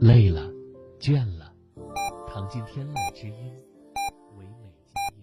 [0.00, 0.50] 累了，
[0.98, 1.52] 倦了，
[2.26, 3.34] 躺进天籁之音，
[4.38, 5.22] 唯美今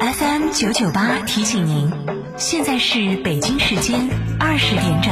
[0.00, 0.12] 夜。
[0.12, 1.90] FM 九九八提醒您，
[2.36, 5.10] 现在是北京时间二十点整。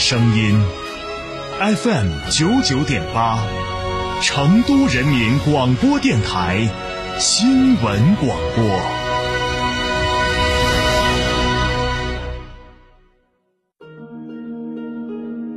[0.00, 0.58] 声音
[1.60, 3.38] ，FM 九九点八，
[4.22, 6.66] 成都人民广播电台
[7.18, 8.80] 新闻广播。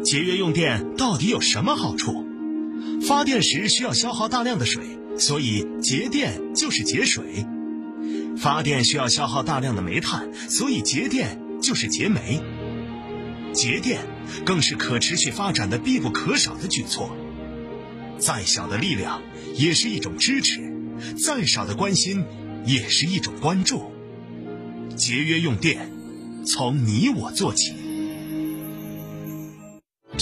[0.03, 2.25] 节约用电到底有什么好处？
[3.07, 4.83] 发电时需要消耗大量的水，
[5.17, 7.23] 所以节电就是节水；
[8.37, 12.41] 发电需要消耗大量的煤炭，所以节电就是节煤。
[13.53, 14.01] 节电
[14.45, 17.15] 更是可持续发展的必不可少的举措。
[18.17, 19.21] 再小的力量
[19.55, 20.61] 也是一种支持，
[21.15, 22.25] 再少的关心
[22.65, 23.91] 也是一种关注。
[24.95, 25.91] 节约用电，
[26.45, 27.73] 从你我做起。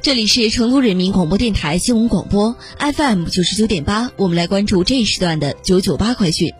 [0.00, 6.54] 这里是成都人民广播电台新闻广播 FM 九十九点八，我们来关注这一时段的九九八快讯。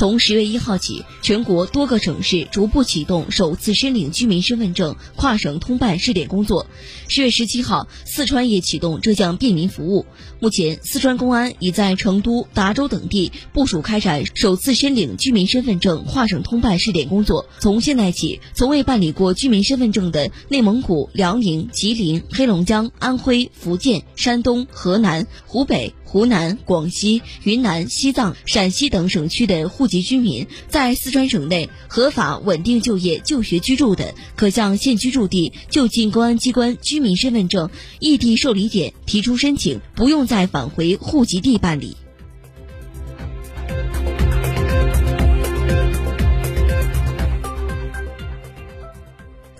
[0.00, 6.66] 从十月一号起，全国多个省市逐步启动首次申领居民身份证跨省通办试点工作。
[7.06, 10.06] 十月十七号，四川也启动这项便民服务。
[10.38, 17.44] 目前，四川公安已在成都、达州等地部署开展首次申领居民身份证跨省通办试点工作。
[17.58, 25.92] 从现在起，从未办理过居民身份证的内蒙古、辽宁、吉林、黑龙江、安徽、福建、山东、河南、湖北。
[26.10, 37.70] 湖南、广西、云南、西藏、陕西等省区的户籍居民，在四川省内合法稳定就业、就学、居住的，可向现居住地就近公安机关居民身份证
[38.00, 41.96] 异地受理点提出申请，不用再返回户籍地办理。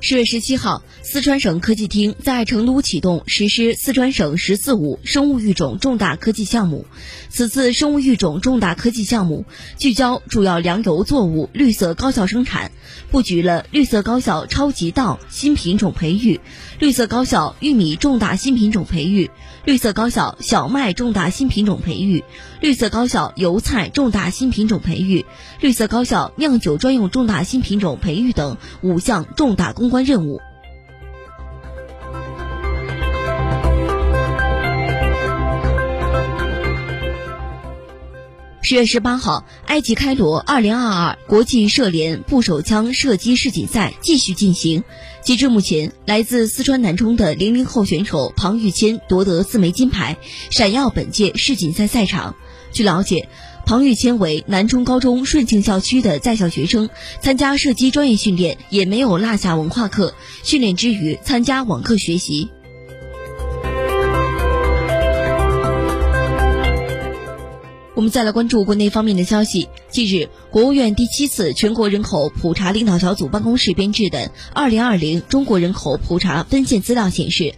[0.03, 6.87] 十月十七号，四川省科技厅在成都启动实施四川省“十四五”生物育种重大科技项目。
[7.29, 9.45] 此次生物育种重大科技项目
[9.77, 12.73] 聚焦主要粮油作物绿色高效生产，
[13.11, 16.41] 布局了绿色高效超级稻新品种培育、
[16.79, 19.31] 绿色高效玉米重大新品种培育、
[19.65, 22.25] 绿色高效小麦重大新品种培育、
[22.61, 25.27] 绿色高效油菜重大新品种培育、
[25.61, 30.41] 绿色高效酿酒专用重大新品种培育等五项重大攻关任务。
[38.71, 44.85] 十月十八号，埃及开罗二零二二国际射联步手枪射击世锦赛继续进行。
[45.25, 50.19] 截至目前，来自四川南充的零零后选手庞玉谦夺得四枚金牌，
[50.51, 52.37] 闪耀本届世锦赛赛场。
[52.73, 53.29] 据了解，
[53.67, 56.91] 庞玉谦为南充高中顺庆校区的在校学生，
[57.21, 60.15] 参加射击专业训练，也没有落下文化课。
[60.45, 62.49] 训练之余，参加网课学习。
[68.01, 69.69] 我们再来关注国内方面的消息。
[69.91, 74.19] 近日，国务院第七次全国人口普查领导小组办公室编制的
[74.55, 77.55] 《二零二零中国人口普查分线资料》显示，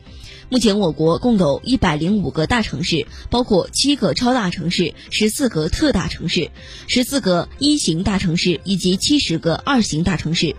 [0.52, 6.50] 目前，我国共有一百零五个大城市，包括七个超大城市、十四个特大城市、
[6.88, 10.54] 十四个一型大城市以及七十个二型大城市。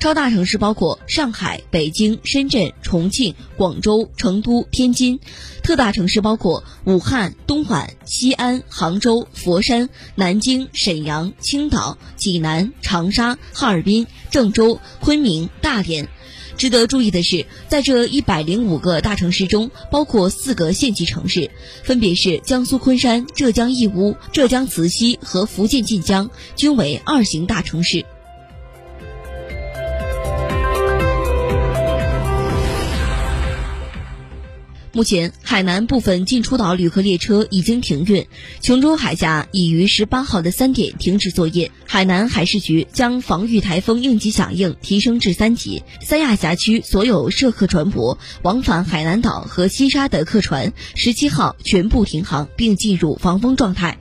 [0.00, 5.20] 超大城市包括上海、北京、深圳、重庆、广州、成都、天津；
[5.62, 16.08] 特大城市包括武汉、东莞、西安、杭州、佛山、南京、沈阳、青岛、济南、长沙、哈尔滨、郑州、昆明、大连。
[16.56, 21.50] 值得注意的是，在这一百零五个大城市中，包括四个县级城市，
[21.82, 28.04] 分别是江苏昆山、浙江义乌、浙江慈溪和福建晋江，均为二型大城市。
[34.96, 38.26] 目前，海南部分进出岛旅客列车已经停运，
[38.62, 41.70] 琼州海峡已于十八号的三点停止作业。
[41.84, 53.98] 海南海事局将防御台风应急响应提升至三级，三亚辖区所有涉客船舶往返海南岛和西沙的客船十七号全部停航，并进入防风状态。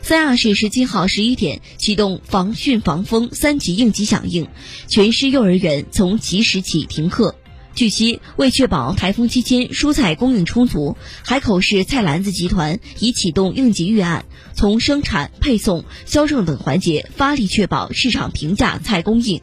[0.00, 4.48] 三亚市十七号十一点启动防汛防风三级应急响应，
[4.88, 7.34] 全市幼儿园从即时起停课。
[7.78, 19.42] 据悉，为确保台风期间蔬菜供应充足，海口市菜篮子集团已启动应急预案，从生产、配送、销售等环节发力确保市场平价菜供应。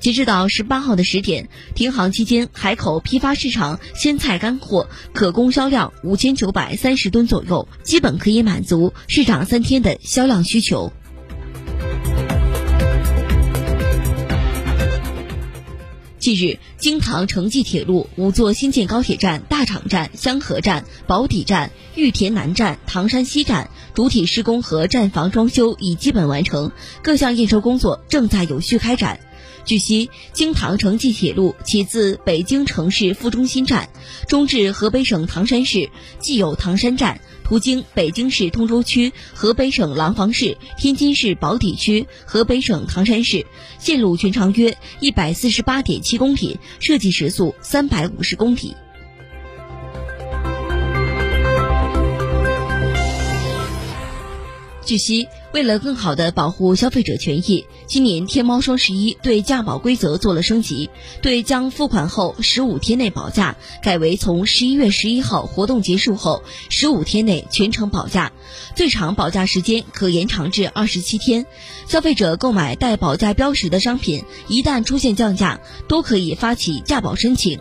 [0.00, 10.92] 截止到十八号的十点，停航期间，海口批发市场鲜菜干货可供销量五千九百三十吨左右，基本可以满足市场三天的销量需求。
[16.22, 26.70] 近日，京唐城际铁路五座新建高铁站大厂站、香河站、宝坻站、玉田南站、唐山西站主体施工和站房装修已基本完成，
[27.02, 29.18] 各项验收工作正在有序开展。
[29.64, 33.88] 据悉，京唐城际铁路起自北京城市副中心站，
[34.28, 35.90] 中至河北省唐山市，
[36.20, 37.20] 既有唐山站，
[37.52, 43.44] 途经北京市通州区、河北省廊坊市、天津市宝坻区、河北省唐山市，
[43.78, 48.74] 线路全长约一百四十八点七公里，设计时速三百五十公里。
[54.84, 60.90] 据悉，为了更好地保护消费者权益，今年天猫双十一对价保规则做了升级，
[61.20, 68.32] 对将付款后十五天内保价改为从十一月十一号活动结束后十五天内全程保价，
[68.74, 71.46] 最长保价时间可延长至二十七天。
[71.86, 77.60] 消费者购买带保价标识的商品，一旦出现降价，都可以发起价保申请。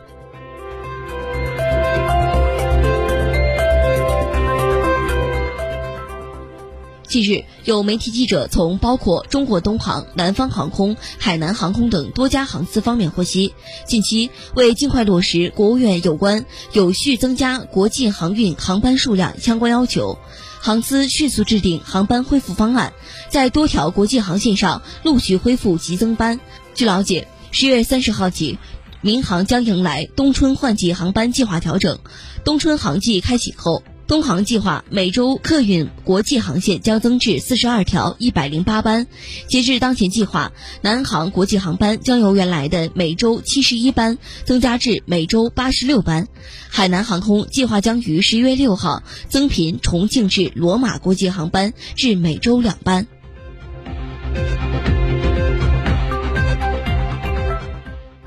[7.11, 13.53] 近日，有媒体记者从包括中国东航、南方航空、海南航空等多家航司方面获悉，
[13.85, 20.19] 近期为尽快落实国务院有关有序增加国际航运航班数量相关要求，
[20.61, 22.93] 航司迅速制定航班恢复方案，
[23.27, 26.39] 在多条国际航线上陆续恢复急增班。
[26.75, 28.57] 据了解，十月三十号起，
[29.01, 31.99] 民航将迎来冬春换季航班计划调整，
[32.45, 33.83] 冬春航季开启后。
[34.11, 39.07] 东航计划每周客运国际航线将增至四十二条，一百零八班。
[39.47, 46.27] 截至当前计划，南航国际航班将由原来的每周七十一班增加至每周八十六班。
[46.67, 53.07] 海南航空计划将于十一月六号增频重庆至罗马国际航班至每周两班。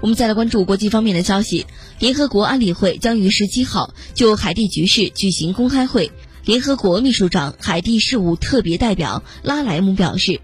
[0.00, 1.66] 我们再来关注国际方面的消息。
[2.04, 6.10] 联合国安理会将于十七号就海地局势举行公开会。
[6.44, 10.42] 联合国秘书长海地事务特别代表拉莱姆表示，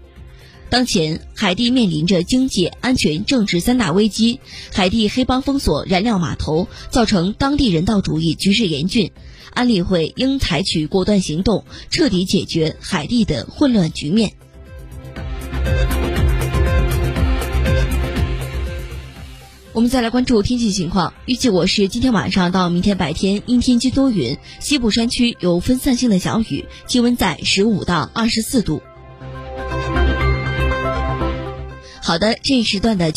[0.71, 4.39] 当前海地面临着经济、安全、政治三大危机。
[4.73, 9.11] 海地黑帮封锁燃料码头，造成当地人道主义局势严峻。
[9.53, 14.33] 安理会应采取果断行动，彻底解决海地的混乱局面。
[19.73, 28.81] 我们再来关注天气情况，预计我市今天晚上到明天白天阴天间多云，西部山区有分散性的小雨，气温在十五到二十四度。
[32.03, 33.09] 好的，这一时段的。